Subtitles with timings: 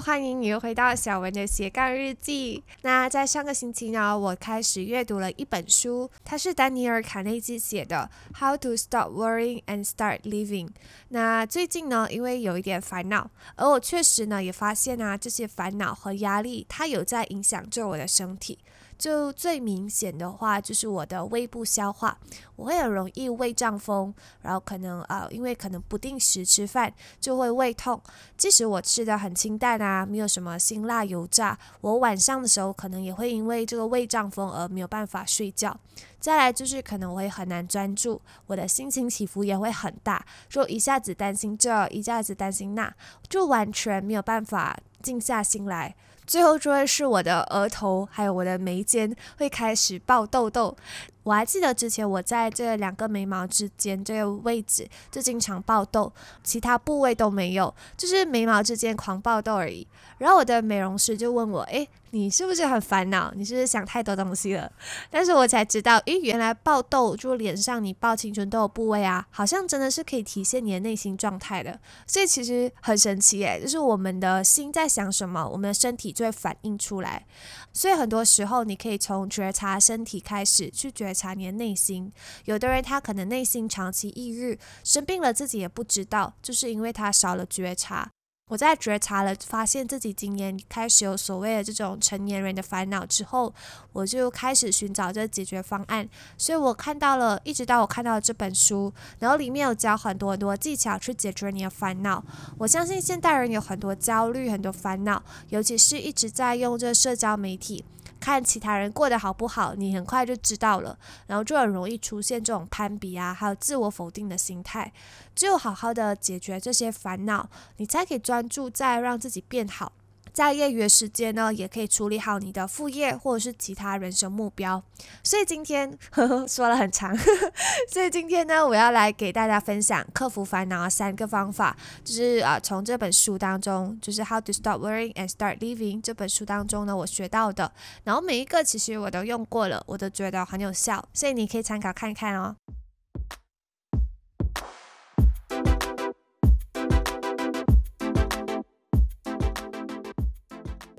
[0.00, 2.64] 欢迎你又回到小文的斜杠日记。
[2.80, 8.08] 那在上个星期呢，我开始阅读了一本书，它是丹尼尔·卡内基写的
[8.40, 10.68] 《How to Stop Worrying and Start Living》。
[11.08, 18.58] 那最近呢，因为有一点烦恼，而我确实呢也发现啊，这些烦恼和压力，它有在影响着我的身体。
[19.00, 22.18] 就最明显的话，就是我的胃部消化，
[22.54, 24.12] 我会很容易胃胀风，
[24.42, 27.98] 然后可能呃，因为可能不定时吃饭，就会胃痛。
[28.36, 35.74] 即使我吃的很清淡啊，没有什么辛辣油炸，我晚上的时候可能也会因为这个胃胀风而没有办法睡觉。
[36.18, 42.94] 再来就是可能我会很难专注，我的心情起伏也会很大，就一下子担心这，一下子担心那，
[43.30, 45.96] 就完全没有办法静下心来。
[46.30, 50.76] 最后就会是我的额头，还有我的眉间会开始爆痘痘。
[51.22, 59.86] 我还记得之前我在这两个眉毛之间这个位置就经常爆痘，其他部位都没有，就是眉毛之间狂爆痘而已。
[60.18, 63.32] 然后我的美容师就问我：“诶，你是不是很烦恼？
[63.34, 64.70] 你是不是想太多东西了？”
[65.10, 71.78] 但是我才知道，诶，原来爆痘就脸上你爆青春痘的部位啊，好像真的是可以体现你的内心状态的。
[72.06, 77.24] 所以其实很神奇诶，就是我们的心在想什么，我们的身体就会反映出来。
[77.72, 82.12] 所以很多时候你可以从觉察身体开始去觉觉察你的内心。
[82.44, 88.10] 有的人他可能内心长期抑郁，生病了自己也不知道，就是因为他少了觉察。
[88.48, 93.54] 我在觉察了，发现自己今年开始有所谓的这种成年人的烦恼之后，
[93.92, 96.08] 我就开始寻找这解决方案。
[96.36, 102.24] 所以我看到了，一直到我看到了这本书，然后里面有教很多很多技巧去解决你的烦恼。
[102.58, 107.84] 我相信现代人有很多焦虑、很多烦恼，尤其是一直在用这社交媒体。
[108.20, 114.92] 看其他人过得好不好，你很快就知道了，然后就很容易出现这种攀比啊，还有自我否定的心态。
[115.34, 117.48] 只有好好的解决这些烦恼，
[117.78, 119.90] 你才可以专注在让自己变好。
[120.32, 124.82] 在业余时间呢，也可以处理好你的副业或者是其他人生目标。
[125.22, 127.16] 所以今天呵呵说了很长，
[127.90, 137.72] 所以今天呢，我要来给大家分享克服烦恼的三个方法，就是啊，从这本书当中，就是《How to Stop Worrying and Start Living》这本书当中呢，我学到的。
[138.04, 142.56] 然后每一个其实我都用过了，我都觉得很有效，所以你可以参考看看哦。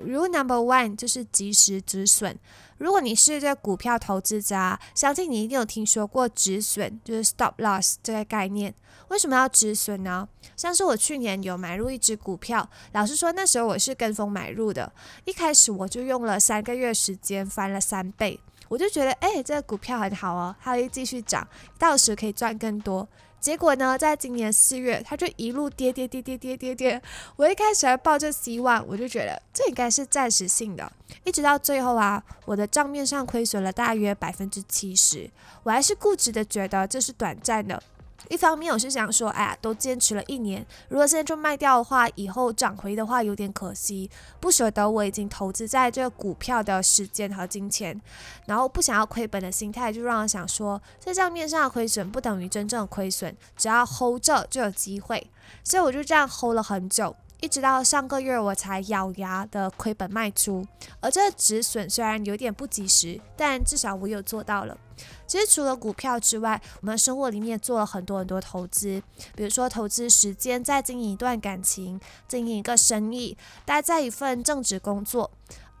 [0.02, 2.38] Rule number one 就是及时止损。
[2.78, 8.74] 如果你是这股票投资者，相信你一定有听说过止损，就是 stop loss 这个概念。
[9.08, 10.28] 为什么要止损呢？
[10.56, 14.92] 像是我去年有买入一只股票，老实说那时候我是跟风买入的，
[15.26, 21.46] 一开始我就用了三个月时间翻了三倍，我就觉得哎，这个股票很好哦，它会继续涨，
[21.78, 23.06] 到时可以赚更多。
[23.42, 27.02] 结果呢，在今年四月，它就一路跌跌跌跌跌跌跌。
[27.34, 30.90] 我一开始还抱着希望，我就觉得这应该是暂时性的。
[31.24, 35.28] 一直到最后啊，我的账面上亏损了大约百分之七十，
[35.64, 37.82] 我还是固执的觉得这是短暂的。
[38.28, 44.10] 一方面我是想说，哎呀，都坚持了一年，如果现在就卖掉的话，以后涨回的话有点可惜，
[44.40, 48.00] 不舍得我已经投资在这个股票的时间和金钱，
[48.46, 55.30] 然后不想要亏本的心态，就让我想说，在账面上的亏损不等于真正的亏损，只要 hold 着就有机会，
[55.62, 57.14] 所以我就这样 hold 了很久。
[57.42, 60.64] 一直到上个月，我才咬牙的亏本卖出。
[61.00, 64.78] 而这止损虽然有点不及时，但至少我有做到了。
[65.26, 69.02] 其实除了股票之外，我们生活里面做了很多很多投资，
[69.34, 75.28] 比如说投资时间在经营一段感情，经营一个生意，待在一份正职工作。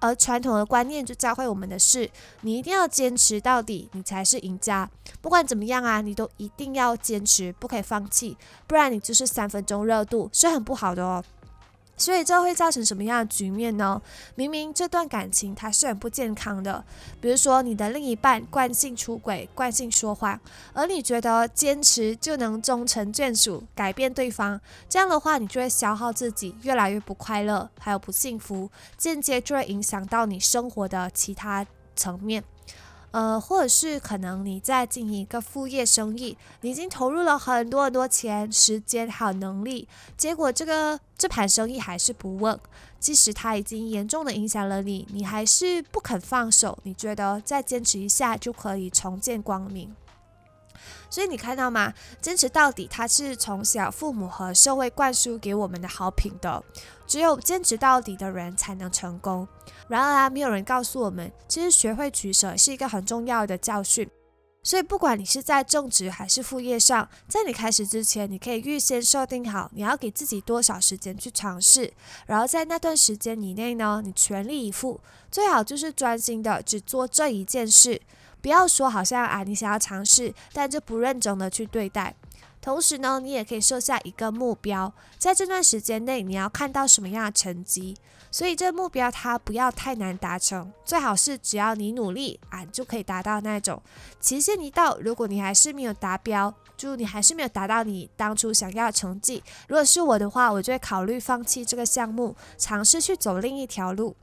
[0.00, 4.90] 而传统的观念就教会我们的是，你一定要坚持到底，你才是赢家。
[5.20, 8.36] 不管怎么样啊，你都一定要坚持，不可以放弃，
[8.66, 11.22] 不然你就是三分钟热度，是很不好的哦。
[12.02, 14.02] 所以这会造成什么样的局面呢？
[14.34, 16.84] 明明这段感情它是很不健康的，
[17.20, 20.40] 比如说你的另一半惯性出轨、惯性说谎，
[20.72, 31.64] 而你觉得坚持就能终成眷属、改变对方，这样的话你就会消耗自己，越来越不快乐，还有不幸福，间接就会影响到你生活的其他
[31.94, 32.42] 层面。
[33.12, 39.86] 呃，或者是可能你在经营一个副业生意，你已经投入了很多很多钱、时间还有能力，
[40.16, 42.58] 结果这个这盘生意还是不稳，
[42.98, 49.94] 即使它已经严重的影响了你，你还是不肯放手，你觉得再坚持一下就可以重见光明。
[51.10, 51.92] 所以你看到吗？
[52.20, 56.62] 坚持到底，它是从小父母和社会灌输给我们的好品德。
[57.06, 59.46] 只有坚持到底的人才能成功。
[59.88, 64.08] 然而啊，没有人告诉我们，其实学会取舍是一个很重要的教训。
[64.64, 71.92] 所以，不管你是在正职还是副业上，在你开始之前，你可以预先设定好你要给自己多少时间去尝试，
[72.26, 75.00] 然后在那段时间以内呢，你全力以赴，
[75.30, 78.00] 最好就是专心的只做这一件事，
[78.42, 82.14] 不要说好像啊你想要尝试，但就不认真的去对待。
[82.60, 87.96] 同时呢，你也可以设下一个目标，在这段时间内你要看到什么样的成绩。
[88.30, 93.82] 所以这目标它不要太难达成，最好是只要你努力啊就可以达到那种。
[94.20, 104.16] 期限一到，如果你还是没有达标，就你还是没有达到你当初想要的成绩，如果是我的话，我就会考虑放弃这个项目，尝试去走另一条路。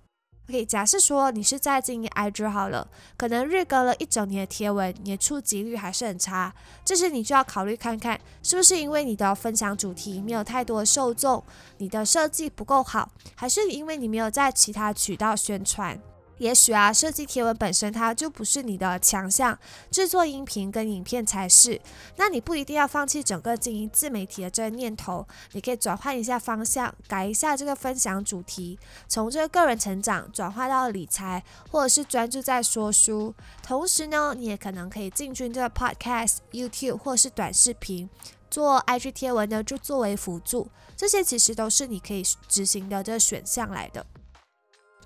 [0.50, 6.52] 可以假设说你是在经营 IG 好了，可能日更了一整年的贴文，你的触及率还是很差，
[6.84, 11.44] 这时你就要考虑看看，是不是因为你的分享主题没有太多受众，
[11.78, 16.00] 你的设计不够好，还是因为你没有在其他渠道宣传？
[16.40, 19.58] 也许啊，设计贴文本身它就不是你的强项，
[19.92, 21.80] 制作音频跟影片才是。
[22.16, 33.36] 那你不一定要放弃整个经营自媒体的这个念头，你可以转换一下方向，改一下这个分享主题，从这个个人成长转化到理财，或者是专注在说书。
[33.62, 38.10] 同时呢，你也可能可以进军这个 Podcast、YouTube 或是短视频，
[38.50, 40.70] 做 IG 贴文呢，就作为辅助。
[40.96, 44.06] 这些其实都是你可以执行的这个选项来的。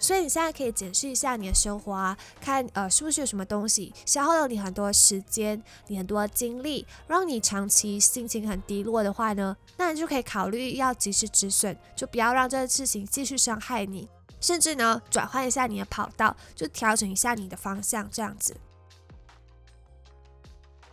[0.03, 14.09] 所以你现在可以检视一下你的生活啊，看呃是不是有什么东西消耗了你很多时间、你很多精力，让你长期心情很低落的话呢，那你就可以考虑要及时止损，就不要让这个事情继续伤害你，
[14.41, 18.53] 甚至呢转换一下你的跑道，就调整一下你的方向，这样子。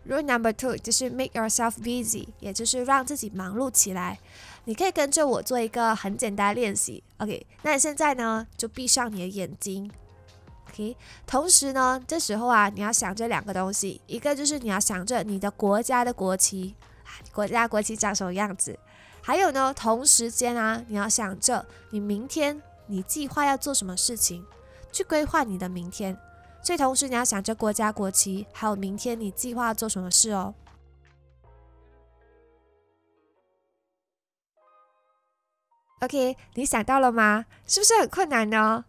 [0.09, 4.19] Rule number two 就是 make yourself busy，也就是让自己忙碌起来。
[4.65, 7.47] 你可以跟着我做一个很简单的练习，OK？
[7.63, 9.91] 那你现在呢，就闭上你的眼睛
[10.69, 10.97] ，OK？
[11.27, 16.75] 同时呢，这时候啊，你要想着两个东西，一个就是你要想着你的国家的国旗，
[17.33, 18.75] 国家国旗长什么样子；
[19.23, 24.45] 还有呢，同时间啊，你要想着你明天你计划要做什么事情，
[24.93, 26.17] 去规划你的明天。
[26.63, 30.55] 所以同时你要想着国家国旗，还有明天你计划做什么事哦。
[36.01, 37.45] OK，你想到了吗？
[37.67, 38.85] 是不是很困难呢？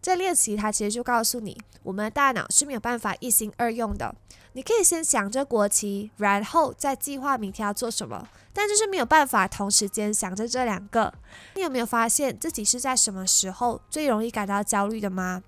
[0.00, 4.14] 这练习它其实就告诉你，我们的大脑是没有办法一心二用的。
[4.52, 11.12] 你可以先想着国旗，然后再计划明天要做什么，但就是没有办法同时间想着这两个。
[11.56, 15.42] 你有没有发现自己是在什么时候最容易感到焦虑的吗？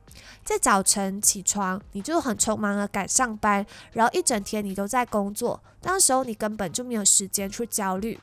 [0.45, 8.19] 在早晨起床，你就很匆忙的赶上班，然后一整天你都在工作，那时候你根本就没有时间去焦虑。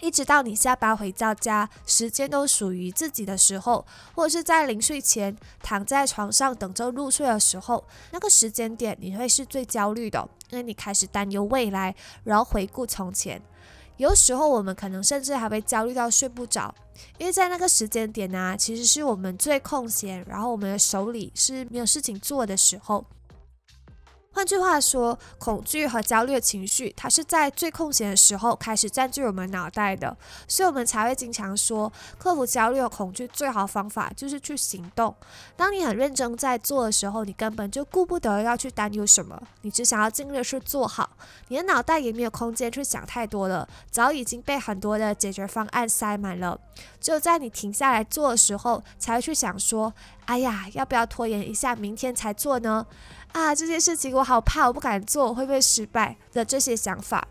[0.00, 11.94] 一直到你下班回到家，时间都属于自己的时候，或者是在临睡前躺在床上等着入睡的时候，那个时间点你会是最焦虑的，因为你开始担忧未来，
[12.24, 13.40] 然后回顾从前。
[13.96, 16.74] 有时候我们可能甚至还会焦虑到睡不着，
[17.16, 23.04] 因为在那个时间点呢，其实是我们最空闲，然后我们的手里是没有事情做的时候。
[24.34, 30.14] 换句话说，恐惧和焦虑的情绪，它是在最空闲的时候开始占据我们脑袋的，
[30.48, 35.14] 所以我们才会经常说，克服焦虑和恐惧最好的方法就是去行动。
[35.56, 41.10] 当你很认真在做的时候，你根本就顾不得要去担忧什么，你只想要尽力去做好，
[41.46, 46.58] 你的脑袋也没有空间去想太多了，早已经被很多的解决方案塞满了。
[47.00, 49.94] 只有在你停下来做的时候，才会去想说，
[50.24, 52.84] 哎呀，要不要拖延一下，明天才做呢？
[53.34, 57.26] 啊，这件事情我好怕，我不敢做，会不会失败的这些想法。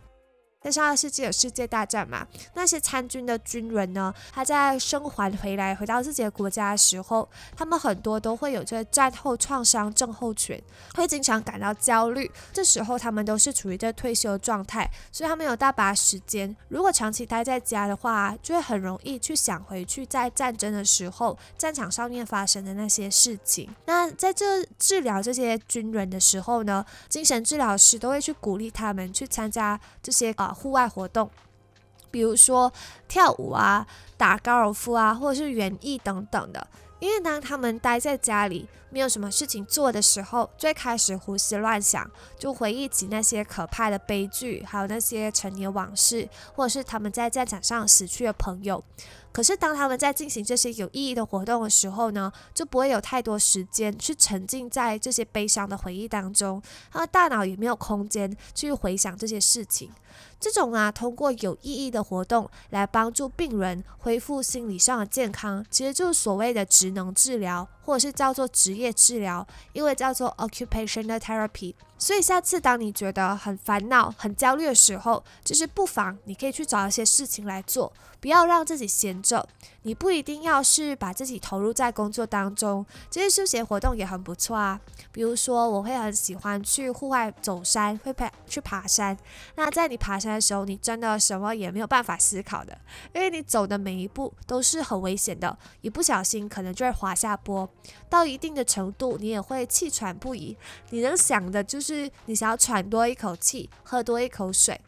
[0.63, 2.25] 在上个世纪有世界大战嘛？
[2.53, 4.13] 那些参军的军人呢？
[4.31, 10.61] 他在生还回来，回到自己的国家的时候，他们很多都会有这个战后创伤症候群，
[10.95, 12.31] 会经常感到焦虑。
[12.53, 16.55] 这时候他们都是处于这退休状态，所以他们有大把时间。
[16.69, 23.69] 如果长期待在家的话，就会很容易去想回去在战争的时候，战场上面发生的那些事情。
[23.85, 30.52] 那在这治疗这些军人的时候呢，精神治疗师都会去鼓励他们去参加这些啊。
[30.53, 31.29] 户外活动，
[32.11, 32.71] 比如说
[33.07, 36.67] 跳舞啊、打高尔夫啊，或者是园艺等等的。
[36.99, 48.81] 因为当他们待在家里没有什么事情做的时候，最开始胡思乱想，就回忆起那些可怕的悲剧，还有那些陈年往事，或者是他们在战场上死去的朋友。
[49.33, 56.61] 可是，当他们在进行这些有意义的活动的时候呢，就不会有太多时间去沉浸在这些悲伤的回忆当中，
[56.91, 59.89] 他的大脑也没有空间去回想这些事情。
[60.39, 71.75] 这种啊，通过有意义的活动来帮助病人恢复心理上的健康，其实就是所谓的职能治疗或者是叫做职业治疗，因为叫做 occupational therapy。
[71.97, 79.47] 所以下次当你觉得很烦恼、很焦虑的时候，就是不妨你可以去找一些事情来做，不要让自己闲着。
[79.83, 84.79] 你不一定要是把自己投入在工作当中，这些休闲活动也很不错啊。
[85.11, 89.17] 比如说，我会很喜欢去户外走山，会爬去爬山。
[89.55, 92.77] 那在你爬山的时候，你真的什么也没有办法思考的，
[93.13, 97.69] 因为你走的每一步都是很危险的，一不小心可能就会滑下坡。
[98.09, 100.57] 到一定的程度，你也会气喘不已。
[100.91, 104.79] 你能想的就是你想要喘多一口气，喝多一口水。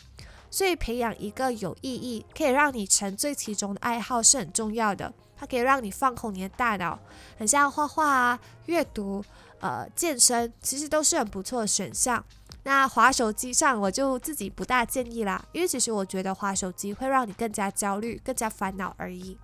[0.56, 5.14] 所以培养一个有意义、可以让你沉醉其中的爱好是很重要的。
[5.36, 6.98] 它可以让你放空你的大脑，
[7.38, 9.22] 很像画画啊、阅读、
[9.60, 12.24] 呃、健身，其实都是很不错的选项。
[12.64, 19.38] 那滑手机上，我就自己不大建议啦，因为其实我觉得滑手机会让你更加焦虑、更加烦恼而已。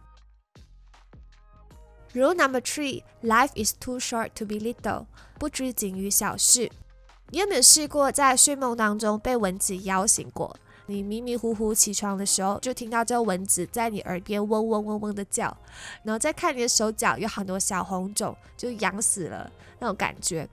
[2.14, 5.08] Rule number three: Life is too short to be little.
[5.38, 6.72] 不拘谨于小事。
[7.32, 10.56] 你有没有试过在睡梦当中被蚊子咬醒过？
[10.92, 15.56] 你迷迷糊糊起床的时候，就听到这个蚊子在你耳边嗡嗡嗡嗡的叫，
[16.04, 20.48] 然后再看你的手脚有很多小红肿，就痒死了那种感觉。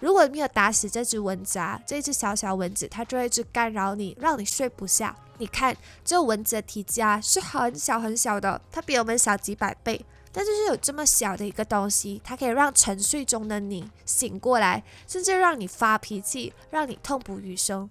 [0.00, 5.16] 如果没有打死这只蚊子啊，这只小小蚊子它就会一直干扰你，让你睡不下。
[5.38, 10.04] 你看，这蚊子的体积啊是很小很小的，它比我们小几百倍。
[10.36, 17.88] 但就是有这么小的一个东西，它可以让沉睡中的你醒过来，甚至让你发脾气，让你痛不欲生。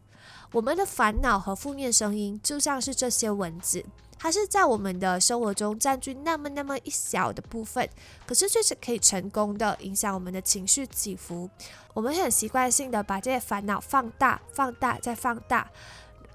[0.54, 3.84] 我们的烦恼和负面声音就像是这些蚊子，
[4.20, 7.90] 它是在我们的生活中占据那么那么一小的部分，
[8.28, 11.50] 可是却是可以成功的影响我们的情绪起伏。
[11.96, 15.68] 我们很习惯性的把这些烦恼放大、放大再放大，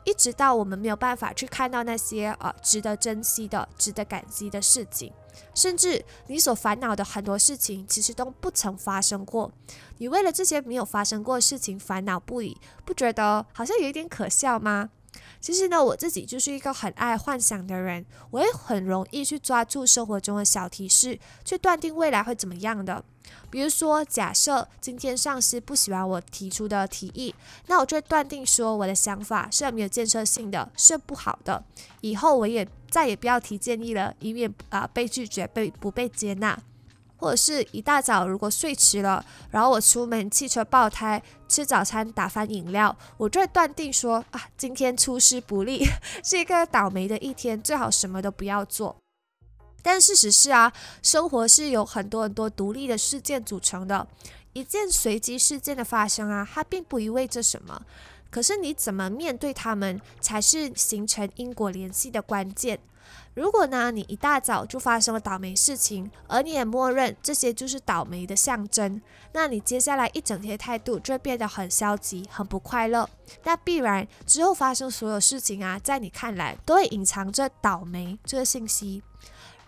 [0.03, 5.13] 一直到我们没有办法去看到那些呃值得珍惜的、值得感激的事情。
[5.55, 9.51] 甚至你所烦恼的很多事情，其实都不曾发生过。
[9.99, 14.91] 你为了这些没有发生过的事情烦恼不已，不觉得好像有一点可笑吗？
[15.41, 23.05] 其实呢，我自己就是一个很爱幻想的人，我也很容易去抓住生活中的小提示，去断定未来会怎么样的。
[23.51, 27.35] 比如说，假设今天上司不喜欢我提出的提议，
[27.67, 31.65] 那我就会断定说我的想法是没有建设性的，是不好的。
[32.01, 36.59] 以后我也再也不要提建议了，以免啊被拒绝、被不被接纳。
[37.21, 45.85] 或者是一大早如果睡迟了，然后我出门汽车爆胎，吃早餐打翻饮料，我就会断定说啊今天出师不利，
[46.23, 48.97] 是一个倒霉的一天，最好什么都不要做。
[49.83, 54.07] 但事实是啊，生活是由很多很多独立的事件组成的。
[54.55, 57.83] 一件随机事件的发生啊，它并不意味着什么。
[58.31, 62.79] 可是你怎么面对他们，才是形成因果联系的关键。
[63.35, 69.01] 如果呢，你一大早就发生了倒霉事情，而你也默认这些就是倒霉的象征，
[69.33, 73.09] 那你接下来一整天态度就会变得很消极、很不快乐。
[73.45, 79.03] 那必然之后发生所有事情啊，在你看来都会隐藏着倒霉这个信息。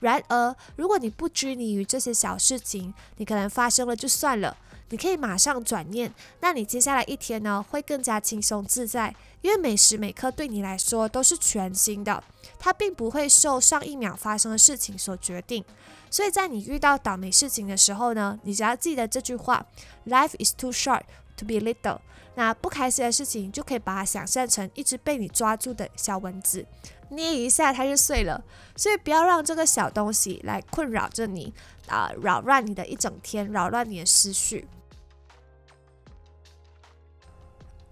[0.00, 4.56] 然而，如果你不拘泥于这些小事情，你可能发生了就算了，
[4.88, 12.24] 你可以马上转念，那你接下来一天呢会更加轻松自在，因为每时每刻对你来说都是全新的，
[12.58, 15.64] 它并不会受上一秒发生的事情所决定。
[16.10, 19.64] 所以在你遇到倒霉事情的时候呢，你只要记得这句话
[20.06, 21.02] ：Life is too short
[21.36, 22.00] to be little。
[22.36, 26.64] 那不开心的事情就可以把它想象成一只被你抓住的小蚊子。
[27.10, 28.42] 捏一下它就碎了，
[28.76, 31.52] 所以不要让这个小东西来困扰着你，
[31.88, 34.66] 啊，扰乱你的一整天，扰乱你的思绪。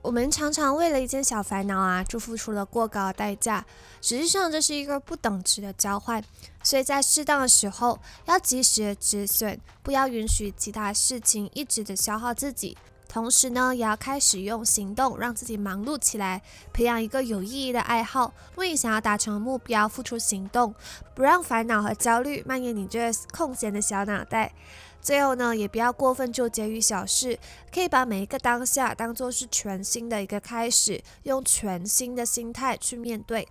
[0.01, 3.67] 我们常常为了一件小烦恼啊，就付出了过高的代价。
[4.01, 6.23] 实际上，这是一个不等值的交换。
[6.63, 12.79] 所以在适当的时候，要及时的止损，不要允许其他事情一直的消耗自己。
[13.09, 20.75] 同时呢，也要开始用行动让自己忙碌起来，培养一个有意义的爱好，为你想要达成的目标付出行动，
[21.15, 24.53] 不让烦恼和焦虑蔓延你这空闲的小脑袋。
[25.01, 27.39] 最后呢，也不要过分纠结于小事，
[27.73, 33.49] 可以把每一个当下当做是全新的一个开始，用全新的心态去面对。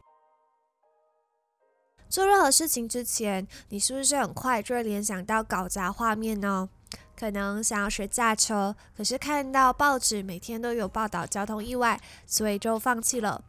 [2.09, 6.69] 做任何事情之前，你是不是很快就会联想到搞砸画面呢？
[7.17, 13.41] 可能想要学驾车，可是看到报纸每天都有报道交通意外，所以就放弃了；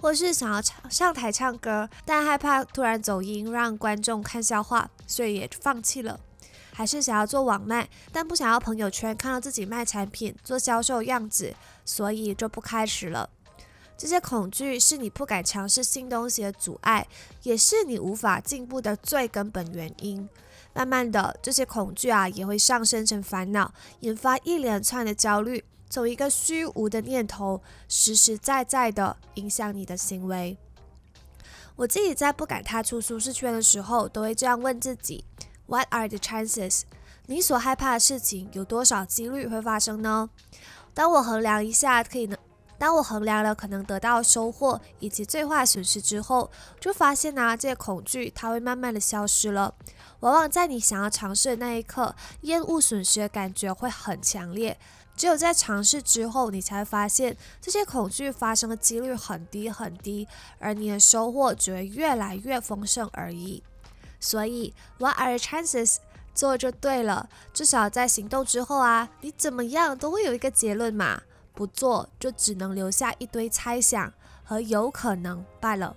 [0.00, 6.20] 或是想要唱上台唱歌，但害怕突然走音让观众看笑话，所以也放弃了；
[6.72, 11.52] 还是想要做网卖，但不想要朋友圈看到自己卖产品做销售样子，
[11.84, 13.28] 所以就不开始了。
[13.98, 17.08] 这些恐惧是你不敢尝试新东西的阻碍，
[17.42, 20.28] 也是你无法进步的最根本原因。
[20.76, 30.58] 慢慢的，这些恐惧啊也会上升成烦恼，引发一连串的焦虑，从一个虚无的念头，实实在在的影响你的行为。
[31.76, 35.24] 我自己在不敢踏出舒适圈的时候，都会这样问自己
[35.64, 36.82] ：What are the chances？
[37.24, 40.28] 你所害怕的事情有多少几率会发生呢？
[40.92, 42.38] 当我衡量一下可以能，
[42.78, 49.74] 当我衡量了可能得到收获以及最坏损失之后，就发现呢，这些恐惧它会慢慢的消失了。
[50.20, 54.78] 往往在你想要尝试的那一刻，厌恶损失的感觉会很强烈。
[55.16, 60.28] 只有在尝试之后，你才会发现这些恐惧发生的几率很低很低，
[60.58, 63.62] 而你的收获只会越来越丰盛而已。
[64.20, 65.96] 所以，What are the chances？
[66.34, 71.22] 做就对了，至少在行动之后啊，你怎么样都会有一个结论嘛。
[71.56, 74.12] 不做就只能留下一堆猜想
[74.44, 75.96] 和有可能罢了。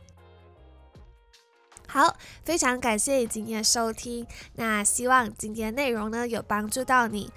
[1.87, 4.25] 好，非常感谢你今天的收听。
[4.53, 7.31] 那希望今天的内容呢有帮助到你。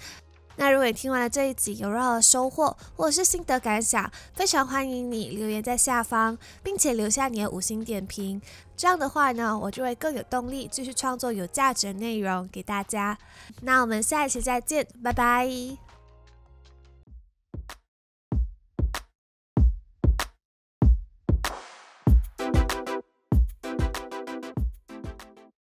[0.57, 8.41] 那如果你听完了这一集有任何收获或者是心得感想，非常欢迎你留言在下方，并且留下你的五星点评。
[8.77, 13.17] 这样的话呢，我就会更有动力继续创作有价值的内容给大家。
[13.63, 15.92] 那我们下一期再见，拜拜。